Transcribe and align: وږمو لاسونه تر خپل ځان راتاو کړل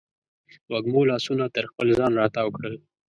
وږمو 0.71 1.01
لاسونه 1.11 1.45
تر 1.55 1.63
خپل 1.71 1.87
ځان 1.99 2.11
راتاو 2.21 2.53
کړل 2.57 2.75